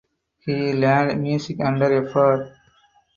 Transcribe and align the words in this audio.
He 0.39 0.73
learned 0.73 1.21
music 1.21 1.59
under 1.63 2.09
Fr. 2.09 2.55